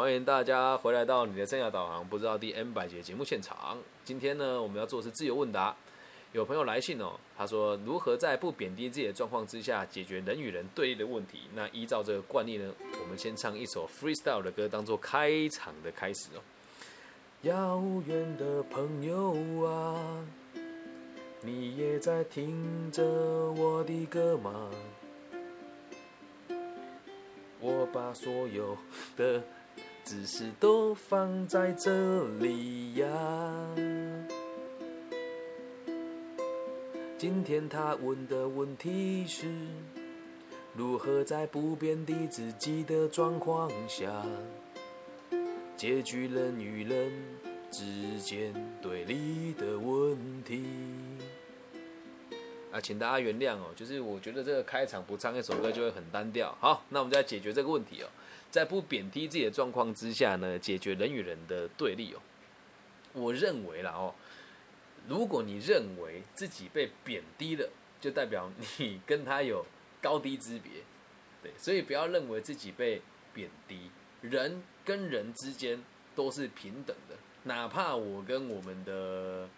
[0.00, 3.76] 欢迎大家回来到你的生涯导航不知道第 N 百节节目现场。
[4.02, 5.76] 今天呢，我们要做的是自由问答。
[6.32, 11.40] 有朋友来信哦，他说如何在不贬低自己的状况之下解决人与人对立的问题？
[11.54, 16.40] 那依照这个惯例呢，我们先唱一首 freestyle 的歌当做开场的开始哦。
[17.42, 20.24] 遥远的朋友啊，
[21.42, 24.70] 你也在听着我的歌吗？
[27.60, 28.74] 我把所有
[29.18, 29.42] 的
[30.10, 33.06] 知识都放在这里呀。
[37.16, 39.46] 今天他问的问题是：
[40.74, 44.26] 如何在不变的自己的状况下，
[45.76, 47.12] 解决人与人
[47.70, 48.52] 之间
[48.82, 50.64] 对立的问题？
[52.72, 56.52] 啊，请大家原谅哦，就是我觉得这个开场不唱一首歌就会很单调。
[56.58, 58.08] 好，那我们再解决这个问题哦，
[58.50, 62.20] 在不贬低自己的状况之下呢，解决人与人的对立哦。
[63.12, 64.14] 我认为啦哦。
[65.08, 67.68] 如果你认为自己被贬低了，
[68.00, 69.64] 就代表你跟他有
[70.00, 70.70] 高低之别，
[71.42, 73.00] 对，所以不要认为自己被
[73.32, 73.90] 贬低。
[74.20, 75.82] 人跟人之间
[76.14, 79.48] 都是平等的，哪怕我跟我们的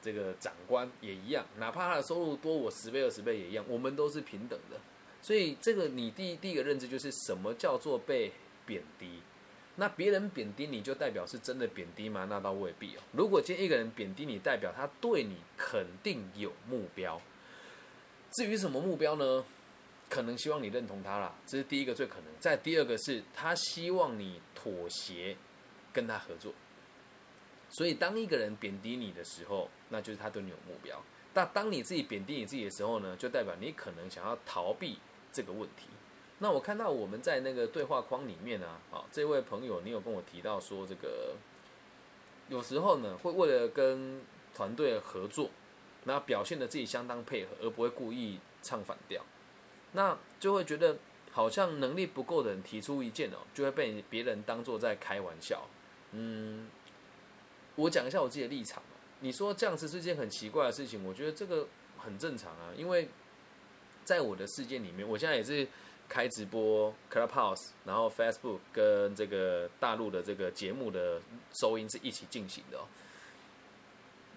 [0.00, 4.80] 这个长官也一样，哪怕他的收入多我十倍二十倍也一样，我们都是平等的。
[5.26, 8.30] 所以这个你第第一个认知就是什么叫做被
[8.64, 9.20] 贬低。
[9.74, 12.28] 那别人贬低你就代表是真的贬低吗？
[12.30, 13.00] 那倒未必哦。
[13.10, 17.20] 如果今天一个人贬低你，代表他对你肯定有目标。
[18.34, 19.44] 至于什么目标呢？
[20.08, 22.26] 可能希望你认同他啦，这是第一个最可能。
[22.38, 25.36] 再第二个是他希望你妥协，
[25.92, 26.52] 跟他合作。
[27.70, 31.02] 所以当一个人贬低你的时候，那就是他对你有目标。
[31.34, 34.96] 但当你自己贬低你自己的时候呢，就代表你可能想要逃避
[35.36, 35.88] 这个问题。
[36.38, 41.36] 那我看到我们在那个对话框里面呢啊，这位朋友，你有跟我提到说，这个
[42.48, 44.22] 有时候呢，会为了跟
[44.54, 45.50] 团队合作，
[46.04, 49.22] 那表现的自己相当配合，而不会故意唱反调，
[49.92, 50.96] 那就会觉得
[51.32, 55.68] 好像能力不够的人提出意见哦，就会被别人当做在开玩笑。
[56.12, 56.68] 嗯，
[57.74, 58.82] 我讲一下我自己的立场
[59.20, 61.66] 你说这样子是件很奇怪的事情，我觉得这个
[61.96, 63.08] 很正常啊，因为
[64.06, 65.68] 在我的世界里面，我现在也是。
[66.08, 71.20] 开直播，Clubhouse，然后 Facebook 跟这个大陆的这个节目的
[71.60, 72.86] 收音是一起进行的哦。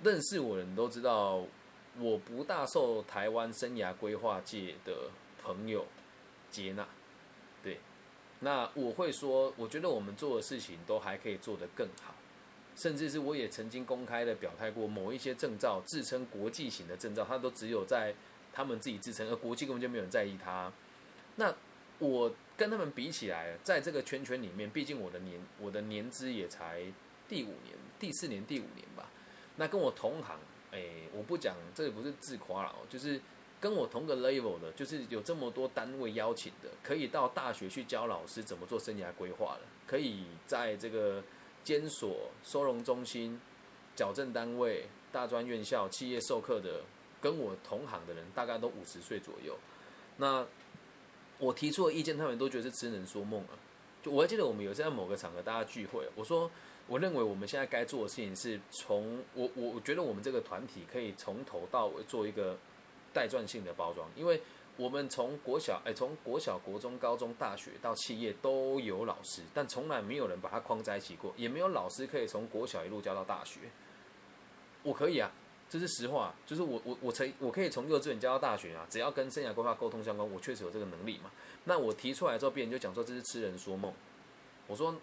[0.04, 1.44] 认识我的人都知道，
[2.00, 5.12] 我不大受台湾生涯规划界的
[5.44, 5.86] 朋友
[6.50, 6.88] 接纳。
[7.62, 7.78] 对，
[8.40, 12.16] 那我会说，我觉得我们做的事情都还可以做得更好，
[12.76, 18.16] 甚至是我也曾经公开的表态过，某一些证照自称国际型的证照，它都只有在
[18.54, 20.72] 他们自己自称，而国际根本就没有人在意他。
[21.36, 21.54] 那
[22.00, 26.82] 我跟他们比起来，在这个圈圈里面，毕竟我的年我的年资也才
[27.28, 29.10] 第五年、第四年、第五年吧。
[29.58, 30.40] 那跟我同行，
[30.72, 30.82] 哎，
[31.14, 33.20] 我不讲，这个不是自夸了哦，就是
[33.60, 41.22] 跟我同个 level 的，就是有这么多单位邀请的，可以到大学去教老师怎么做生涯规划的，可以在这个
[41.64, 43.40] 监所、收容中心、
[43.96, 46.84] 矫正单位、大专院校、企业授课的，
[47.22, 49.58] 跟我同行的人，大概都五十岁左右。
[50.18, 50.46] 那
[51.38, 53.56] 我提出的意见，他们都觉得是痴人说梦啊！
[54.04, 56.50] 就我还记得我们有在某个场合大家聚会，我说
[56.88, 62.58] 我认为我们现在该做的事情是从我我我觉得我们这个团体可以从头到尾做一个
[63.14, 64.42] 带状性的包装，因为
[64.76, 73.60] 我们从国小哎从国小国中高中大学到企业都有老师，但从来没有人把它框在一起过，也没有老师可以从国小一路教到大学。
[74.84, 75.32] 我可以啊。
[75.70, 81.30] 这是实话，就是我我我从我可以从幼稚园教到大学啊，只要跟生涯规划沟通相关，我确实有这个能力嘛。
[81.66, 83.94] 那我提出来之后，别人就讲说这是痴人说梦。
[84.66, 84.96] 我说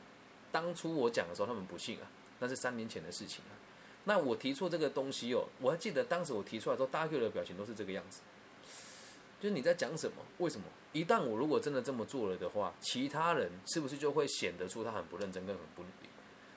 [0.50, 2.10] 当初我讲的时候，他们不信啊，
[2.40, 3.54] 那是三年前的事情啊。
[4.04, 8.20] 那我提出这个东西哦，我还记得当时我提出来之后，大家的表情都是这个样子，
[9.40, 10.16] 就是你在讲什么？
[10.38, 10.66] 为什么？
[10.92, 16.08] 一旦我如果真的这么做了的话，其他人是不是就会显得出他很不认真跟很不努力？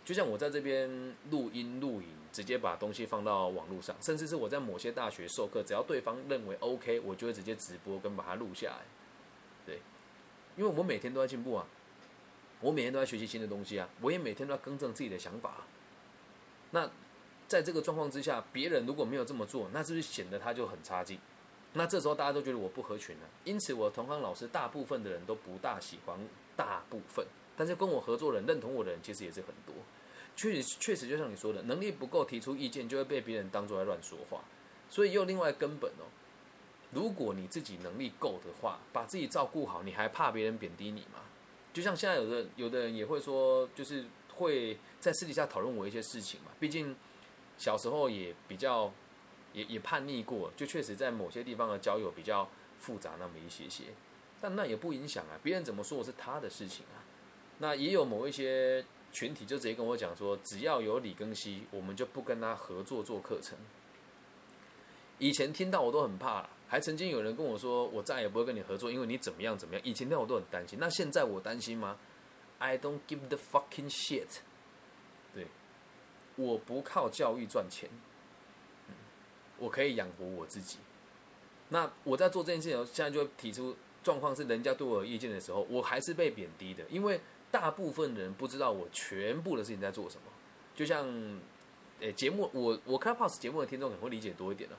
[0.10, 0.90] 就像我在这边
[1.30, 8.78] 录音录影，直接把东西放到网络上，甚至是我在某些大学授课，只要对方认为 OK，我就会直接直播跟把它录下来。
[9.68, 9.80] 对，
[10.58, 11.68] 因为我每天都在进步啊，
[12.60, 15.58] 我每天都在学习新的东西啊，我也每天都要更正自己的想法。
[16.72, 16.90] 那
[17.48, 21.20] 在这个状况之下，别人如果没有这么做，那是不是显得他就很差劲？
[21.74, 23.30] 那这时候大家都觉得我不合群了。
[23.44, 26.18] 因此，我同行老师大部分的人都不大喜欢，
[26.56, 27.24] 大部分，
[27.56, 29.76] 但是跟我合作人、认同我的人其实也是很多。
[30.40, 34.40] 确实，确实就像你说的，能力不够提出意见，就会被别人当作在乱说话。
[34.90, 36.08] 所以又另外根本哦，
[36.92, 41.20] 如果你自己能力够的话，把自己照顾好，你还怕别人贬低你吗？
[41.74, 46.52] 就像现在有的有的人也会说，就是会在私底下讨论我一些事情嘛。
[46.58, 46.96] 毕竟
[47.58, 48.94] 小时候也比较
[49.52, 52.50] 也也叛逆过，就确实在某些地方的交友比较
[52.80, 53.84] 复杂那么一些些。
[54.40, 57.04] 但那也不影响啊，别人怎么说我是他的事情啊。
[57.58, 63.58] 那也有某一些群体就直接跟我讲说，只要有李庚希，我们就不跟他合作做课程。
[65.18, 69.84] 以前听到我都很怕，还曾经有人跟我说，我再也不会跟你合作，因为你怎么样怎么样。
[69.84, 71.98] 以前那我都很担心，那现在我担心吗
[72.60, 74.40] ？I don't give the fucking shit。
[75.34, 75.48] 对，
[76.38, 77.90] 我不靠教育赚钱，
[79.58, 80.78] 我可以养活我自己。
[81.70, 87.20] 那我在做这件事情，现在就提出状况是，人家对我有意见的时候，我还是被贬低的，因为
[87.52, 90.24] 大部分人不知道我全部的事情在做什么。
[90.76, 91.08] 就像，
[92.00, 94.78] 诶，节目我我开 pos 节目的听众可能会理解多一点了。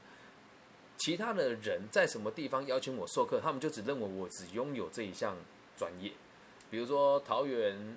[0.96, 5.36] 其他的人在什么地方邀请我授课，他们就只认为我只拥有这一项
[5.76, 6.12] 专业。
[6.70, 7.96] 比如说桃园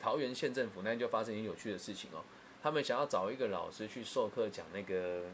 [0.00, 2.22] 桃园县政府那天就发生一件有趣的事情哦，
[2.62, 5.24] 他们想要找一个老师去授课讲那个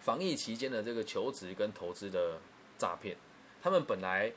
[0.00, 2.38] 防疫期间的这个求职跟投资的
[2.76, 3.16] 诈骗。
[3.62, 4.32] 他们本来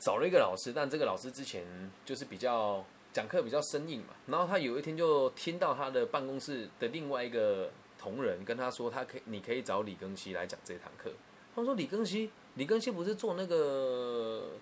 [0.00, 1.64] 找了一个老师，但这个老师之前
[2.04, 7.70] 就是比较讲课比较生硬嘛，然后他有一天就听到他的办公室的另外一个。
[8.02, 11.12] 同仁跟他说，他可以，你可以找李庚希来讲这堂课。
[11.54, 14.52] 他说李庚希，李庚希不是做那个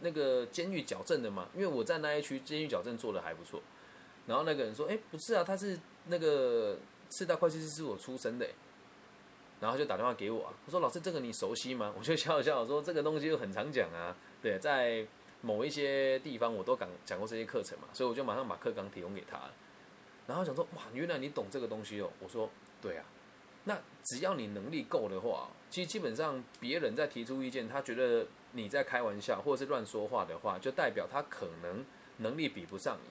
[0.00, 1.48] 那个监狱矫正的吗？
[1.54, 3.62] 因为我在那一区监狱矫正做的还不错。
[4.26, 6.76] 然后那个人说，哎，不是啊，他是那个
[7.08, 8.46] 四大会计师是我出身的。
[9.60, 11.90] 然后就打电话给我啊，他说老师，这个你熟悉吗？
[11.96, 14.14] 我就笑笑说，这个东西就很常讲啊，
[14.44, 15.06] 对，在
[15.40, 19.40] 某一些地方我都讲讲过这些课程嘛，所以我就马上把课纲提供给他。
[20.26, 22.10] 然后想说，哇，原来你懂这个东西哦。
[22.20, 22.50] 我说。
[22.82, 23.04] 对啊，
[23.64, 31.82] 那只要你能力够的话，其实基本上别人在提出意见，他觉得你在开玩笑或者是乱说话的话，就代表他可能
[32.18, 33.08] 能力比不上你，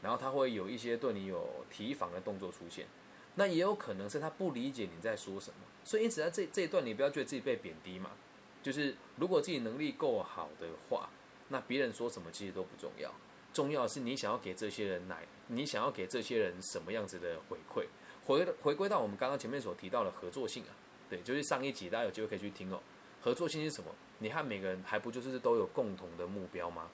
[0.00, 2.86] 然后他会有一些对你有提防的动作出现。
[3.34, 8.12] 那也有可能是他不理解你在说什么，所以因此在这这一段，你不要觉得自己被贬低嘛。
[8.62, 11.08] 就是如果自己能力够好的话，
[11.48, 13.12] 那别人说什么其实都不重要，
[13.52, 17.86] 重要的是你想要给这些人来，你想要给这些人什么样子的回馈。
[18.24, 20.72] 回回归到我们刚刚前面所提到的合作性啊，
[21.08, 22.80] 对，就是上一集大家有机会可以去听哦。
[23.20, 23.90] 合作性是什么？
[24.18, 26.88] 你和每个人还不就是都有共同的目标吗？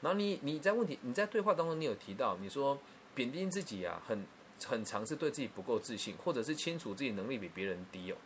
[0.00, 2.76] 然后你你在问题你在对话当中你有提到，你说
[3.14, 4.26] 贬低自己啊，很
[4.66, 8.16] 很常是对自己不够自信，或者是清楚自己能力比别人低哦。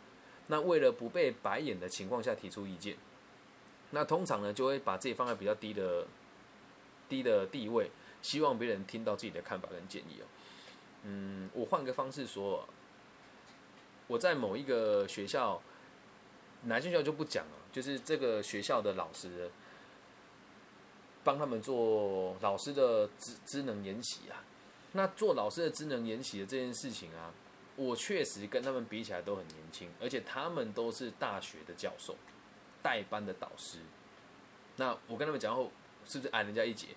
[0.47, 2.95] 那为了不被白眼的情况下提出意见，
[3.91, 6.07] 那通常呢就会把自己放在比较低的
[7.09, 7.89] 低的地位，
[8.21, 10.25] 希望别人听到自己的看法跟建议哦。
[11.03, 12.67] 嗯，我换个方式说，
[14.07, 15.61] 我在某一个学校，
[16.63, 19.49] 哪学校就不讲了，就是这个学校的老师
[21.23, 24.43] 帮他们做老师的职职能研习啊。
[24.93, 27.31] 那做老师的职能研习的这件事情啊，
[27.77, 32.17] 我确实跟他们比起来都很年轻，而且他们都是大学的教授，
[32.83, 33.79] 代班的导师。
[34.75, 35.71] 那我跟他们讲后，
[36.05, 36.87] 是不是矮人家一截？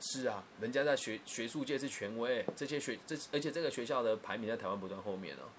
[0.00, 5.50] 是啊，人家在学学术界是权威，这些学这而且这个学校的排名在台湾不断后面哦。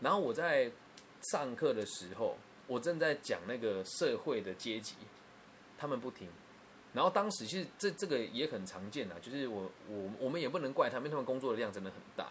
[0.00, 0.70] 然后我在
[1.32, 2.36] 上课的时候，
[2.66, 4.94] 我正在讲那个社会的阶级，
[5.76, 6.28] 他们不听。
[6.92, 12.30] 然后当时其实这这个也很常见啊，就是我我我们也不能怪他们，因为他们工作的量真的很大。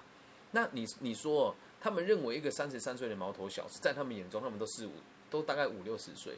[0.51, 4.93] 那你你说他们认为一个三十三岁的毛头小子，在他们眼中他们都四五
[5.29, 6.37] 都大概五六十岁。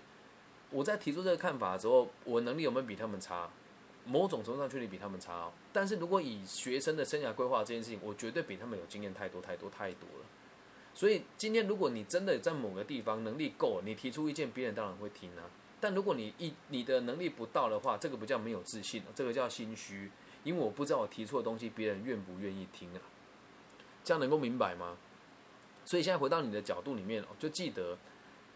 [0.70, 3.50] 我在提出这个看法的时候，我能力有没有比他们差？
[4.04, 5.52] 某种程度上确实比他们差，哦。
[5.72, 10.26] 但是如果以学生的生涯规划这件事情，我绝对比他们有经验太多太多太多了。
[10.94, 15.44] 所以今天如果你真的在某个地方能力够，你提出意见，别人当然会听啊。
[15.80, 20.12] 但如果你一你的能力不到的话，这个不叫没有自信这个叫心虚，
[20.44, 23.02] 因为我不知道我提出的东西别人愿不愿意听啊。
[24.04, 24.98] 这样能够明白吗？
[25.86, 27.98] 所以现在回到你的角度里面哦，就记得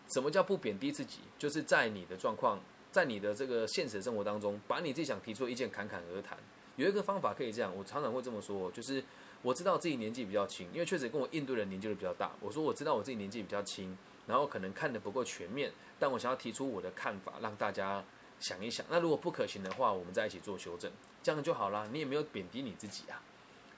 [0.07, 2.59] 什么叫不贬低自己，就是在你的状况。
[2.91, 6.37] 在你的这个现实生活当中，把你自己想提出的意见侃侃而谈。
[6.77, 9.03] 有一个方法可以这样，我常常会这么说，就是
[9.41, 12.31] 我知道自己年纪比较轻，因为确实跟我应对的年纪都比较大。
[12.39, 13.97] 我说我知道我自己年纪比较轻，
[14.27, 18.01] 然后可能看的不够全面，但我想要提出我的看法，让大家
[18.39, 18.85] 想一想。
[18.89, 20.89] 那如果不可行的话，我们在一起做修正，
[21.21, 21.85] 这样就好啦。
[21.91, 23.21] 你也没有贬低你自己啊。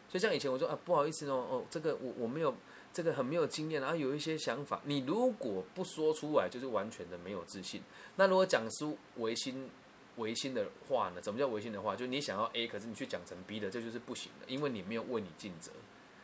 [0.09, 2.53] 所以像以前我说啊，不好意思哦，哦，这个我我没有。
[2.93, 7.83] 这个很没有经验，然后有一些想法，你如果不说出来，就是完全的没有自信。
[8.15, 9.69] 那如果讲出违心、
[10.15, 11.21] 违心的话呢？
[11.21, 11.95] 怎么叫违心的话？
[11.95, 15.71] 就你想要 A，可是你去讲成 B 的，这就是不行的，因为你没有为你尽责，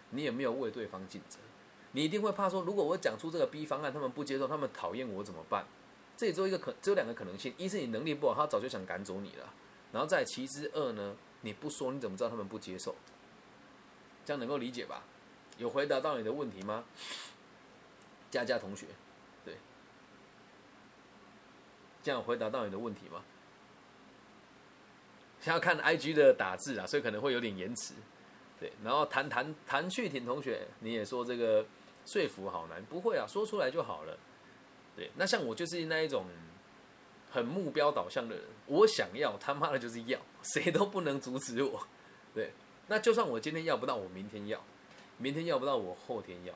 [0.10, 1.38] 你也没有为对方尽责。
[1.92, 5.68] 你一定会怕说，如果我讲出这个 B 方案，他们不接受，他们讨厌我怎么办？
[6.18, 9.46] 这里只有一个可，只有两个可能性：一是你能力不好，他早就想赶走你了；
[9.92, 12.96] 然后再其之二呢，你不说你怎么知道他们不接受？
[14.25, 15.03] 这样能够理解吧？
[15.58, 16.84] 有回答到你的问题吗？
[18.32, 18.88] 佳佳同学，
[19.46, 19.56] 对，
[22.01, 23.22] 这样回答到你的问题吗？
[25.39, 27.94] 想要看 IG 的打字啊，所以可能会有点延迟。
[28.60, 31.65] 对，然后谭谭谭旭婷同学，你也说这个
[32.06, 34.18] 说服好难，不会啊，说出来就好了。
[34.96, 36.25] 对，那像我就是那一种
[37.30, 41.86] 很目标导向的人，我想要他妈的就是要，谁都不能阻止我。
[42.34, 42.53] 对，
[42.88, 44.60] 那就算我今天要不到，我明天要；
[45.18, 46.54] 明天要不到，我后天要；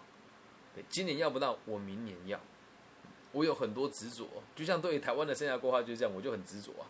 [0.76, 2.40] 对，今年要不到，我明年要。
[3.34, 6.88] 我有很多执着，就像对于台湾的生涯规划就是这样，我就很执着啊。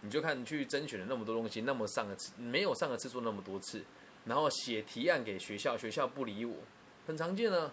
[0.00, 3.82] 你就看去争取了那么多东西，那么上个次没有上个次数那么多次，
[4.26, 6.54] 然后写提案给学校，学校不理我，
[7.06, 7.72] 很常见啊，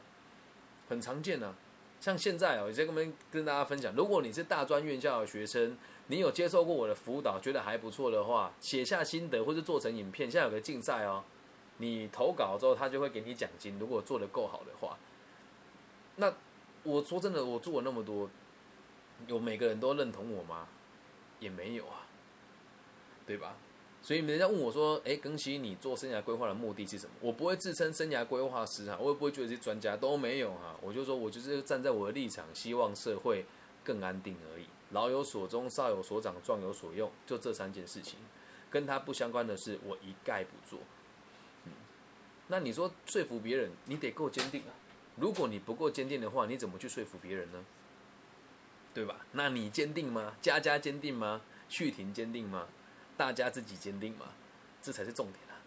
[0.90, 1.54] 很常见啊。
[2.00, 11.24] 像现在哦，我在跟跟大家分享，如果你是大专院校的学生，你有接受过我的辅导，觉得还不错的话，写下心得或是做成影片，现在有个竞赛哦，
[11.78, 13.78] 你投稿之后，他就会给你奖金。
[13.80, 14.98] 如果做的够好的话，
[16.18, 16.34] 那
[16.84, 18.30] 我说真的，我做了那么多，
[19.28, 20.68] 有每个人都认同我吗？
[21.40, 22.02] 也没有啊。
[23.28, 23.58] 对吧？
[24.04, 30.76] 所以人家问我说：“哎，庚希，你做生涯规划的目的是什么？”我不会自称生涯规划师啊，我也不会觉得是专家，都没有哈。
[30.80, 33.46] 我就说，我就是站在我的立场，希望社会
[33.84, 34.66] 更安定而已。
[34.96, 38.18] 老有所终，少有所长，壮有所用，就这三件事情，
[38.72, 40.80] 跟他不相关的事，我一概不做。
[41.66, 41.72] 嗯，
[42.48, 44.72] 那你说说服别人，你得够坚定啊。
[45.18, 47.66] 如果你不够坚定的话，你怎么去说服别人呢？
[48.94, 49.26] 对吧？
[49.34, 50.34] 那你坚定吗？
[50.42, 51.42] 家家坚定吗？
[51.68, 52.70] 旭婷坚定吗？
[53.18, 54.28] 大家自己坚定吗，
[54.82, 55.60] 这才是重点啊！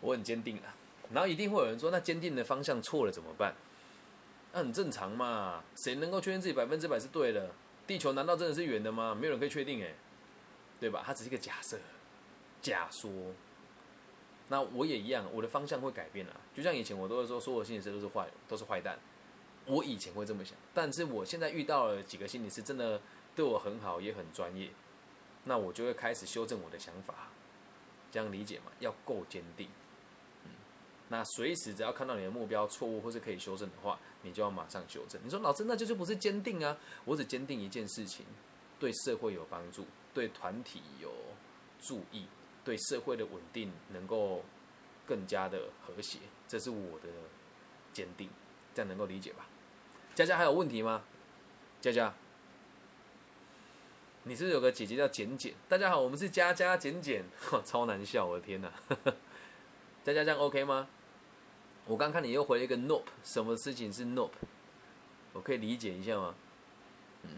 [0.00, 0.76] 我很坚定啊，
[1.12, 3.54] 然后一定会有人说，那坚定的方向错了怎么办？
[4.52, 7.50] 那很正常嘛，谁能够确定自己百分之百是对的？
[7.86, 9.14] 地球难道真的是圆的吗？
[9.14, 9.94] 没有人可以确定哎，
[10.80, 11.02] 对吧？
[11.06, 11.78] 它只是一个假设、
[12.60, 13.10] 假说。
[14.48, 16.32] 那我也一样，我的方向会改变啊。
[16.54, 18.98] 就像以前我都会说，所有心理师都是坏，都是坏蛋。
[19.64, 23.00] 我以前会这么想，但是我现在遇到了几个心理师，真的
[23.34, 24.70] 对我很好，也很专业。
[25.42, 27.28] 那我就会开始修正我的想法，
[28.12, 28.70] 这样理解嘛？
[28.78, 29.68] 要够坚定，
[30.44, 30.50] 嗯，
[31.08, 35.20] 那随时只要看到你的目标错误或是可以修正的话，你就要马上修正。
[35.24, 36.76] 你说老师，那就就不是坚定啊？
[37.04, 38.26] 我只坚定一件事情，
[38.78, 41.10] 对社会有帮助，对团体有
[41.78, 42.26] 注意，
[42.64, 44.44] 对社会的稳定能够
[45.06, 46.18] 更加的和谐，
[46.48, 47.08] 这是我的
[47.92, 48.28] 坚定，
[48.74, 49.46] 这样能够理解吧？
[50.14, 51.04] 佳佳还有问题吗？
[51.80, 52.12] 佳佳。
[54.24, 57.24] 你是有个姐姐叫简简，大家好，我们是佳佳简简，
[57.64, 58.72] 超难笑，我的天哪！
[60.02, 60.88] 佳佳这样 OK 吗？
[61.86, 64.30] 我刚看你又回了一个 Nope，什么事情是 Nope？
[65.32, 66.34] 我可以理解一下吗？
[67.22, 67.30] 嗯，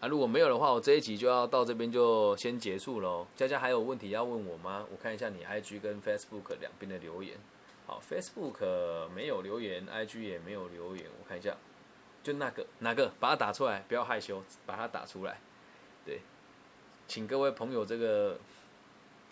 [0.00, 3.26] 啊，如果没有的话，我这一集就要到这边就先结束喽。
[3.36, 4.86] 佳佳还有问题要问我吗？
[4.90, 7.36] 我看一下你 IG 跟 Facebook 两边的留言。
[7.86, 11.56] 好，Facebook 没有留言，IG 也没有留言，我看一下，
[12.22, 15.40] 就那个哪个，把它打出来，不要害羞，把它打出来。
[16.04, 16.20] 对，
[17.06, 18.38] 请各位朋友这个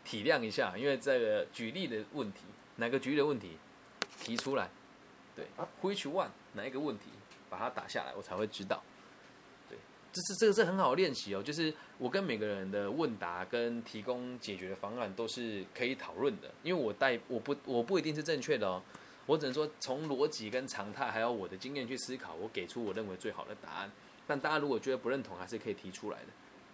[0.05, 2.41] 体谅一下，因为这个举例的问题，
[2.77, 3.59] 哪个举例的问题
[4.21, 4.69] 提出来，
[5.35, 5.47] 对
[5.83, 7.05] ，which one 哪一个问题，
[7.49, 8.83] 把它打下来，我才会知道。
[9.69, 9.79] 对，
[10.13, 18.83] 这是这个是很好练习哦，就是我跟每个人的问答跟提供解决的方案都是可以讨论的，因为我带我不我不一定是正确的哦，
[19.27, 23.91] 我只能说从逻辑跟常态还有我的经验去思考，我给出我认为最好的答案。
[24.27, 26.27] 但大家如果觉得不认同，还是可以提出来的。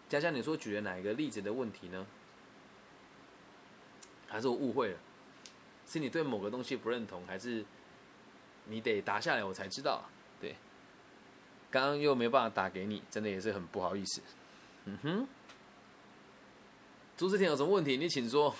[0.08, 2.06] 佳佳，你说举了哪一个例子的问题呢？
[4.28, 4.98] 还是我误会了？
[5.92, 7.62] 是你对某个东西不认同，还是
[8.64, 10.04] 你得答下来我才知道？
[10.40, 10.56] 对，
[11.70, 14.22] 刚刚又没办法打给你，真的也是很不好意思。
[14.86, 15.28] 嗯哼，
[17.16, 17.96] 朱志田有什么问题？
[17.98, 18.54] 你请说，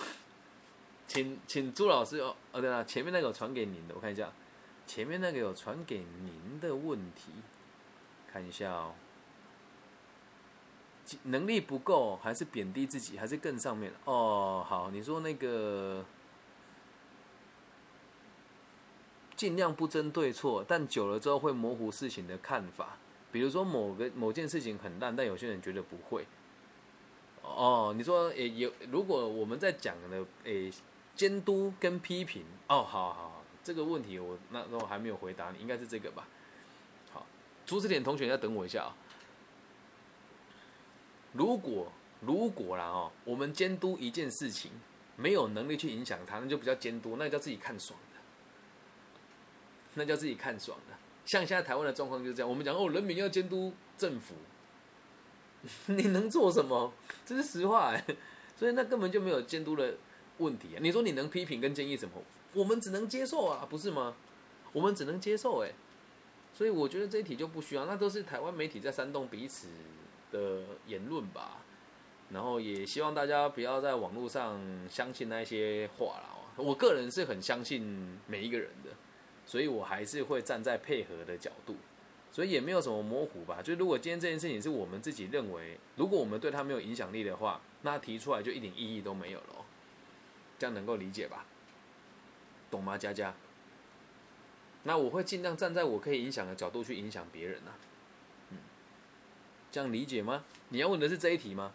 [1.09, 2.37] 请请朱老师哦。
[2.53, 4.31] 哦对了，前面那个传给您的，我看一下，
[4.87, 7.33] 前面那个有传给您的问题，
[8.31, 8.93] 看一下哦。
[11.25, 16.05] 能力不够，还是贬低自己，还是更上面哦，好，你说那个
[19.43, 22.97] 尽量不争对错，但久了之后会模糊事情的看法。
[23.33, 26.25] 比如说某个某件事情很烂，但有些人觉得不会。
[27.43, 30.73] 哦，你说诶有，如果我们在讲的诶
[31.17, 36.29] 监督跟批评，哦，好好好，这个问题我那那我还没有回答你，应该是这个吧？
[37.13, 37.27] 好，
[37.67, 38.95] 朱志典同学要等我一下啊。
[41.33, 44.71] 如果如果啦哦，我们监督一件事情，
[45.17, 47.99] 没有能力去影响它，那就不叫监督，那叫自己看爽，
[49.95, 50.97] 那叫自己看爽的。
[51.25, 54.35] 像现在台湾的状况就是这样，我们讲哦，人民要监督政府，
[55.93, 56.93] 你能做什么？
[57.25, 58.05] 这是实话哎，
[58.57, 59.95] 所以那根本就没有监督的
[60.39, 60.79] 问题啊。
[60.81, 62.15] 你说你能批评跟建议什么？
[62.55, 64.15] 我们只能接受啊，不是吗？
[64.73, 65.73] 我们只能接受哎，
[66.53, 69.69] 所以我觉得这一题就不需要，那都是台湾媒体在煽动彼此
[70.31, 71.59] 的言论吧。
[72.31, 74.59] 然后也希望大家不要在网络上
[74.89, 76.29] 相信那些话了。
[76.57, 78.91] 我个人是很相信每一个人的，
[79.53, 81.77] 所以我还是会站在配合的角度，
[82.33, 83.61] 所以也没有什么模糊吧。
[83.63, 89.67] 就如果今天这件事情是我们自己认为，如果我们对他没有影响力的话，那提出来就一点意义都没有了。
[90.59, 91.45] 这样能够理解吧？
[92.71, 93.35] 懂吗，佳佳？
[94.85, 97.77] 那我会尽量站在我可以影响的角度去影响别人啊。
[98.53, 98.57] 嗯，
[99.71, 100.45] 这样理解吗？
[100.71, 101.75] 你要问的是这一题吗？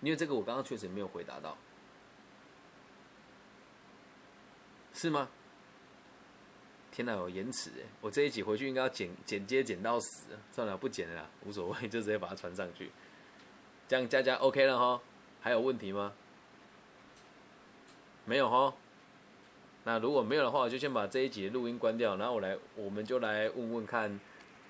[0.00, 1.58] 因为这个我刚刚确实没有回答到，
[4.94, 5.28] 是吗？
[7.00, 7.70] 天哪，有延迟！
[8.02, 12.90] 我这一集回去应该要剪剪接剪到死，算了，不剪了，无所谓， 就直接把它传上去。
[13.88, 15.00] 这样佳佳 OK 了哈？
[15.40, 16.12] 还有问题吗？
[18.26, 18.74] 没有哈？
[19.84, 24.20] 那如果没有的话，我就先把这一集录音关掉，然后我来，我们就来问问看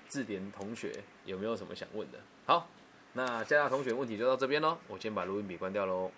[0.07, 2.19] 字典同学有没有什么想问的。
[2.45, 2.69] 好。
[3.13, 6.09] 那佳佳同学问题就到这边喽，我先把录音笔关掉喽。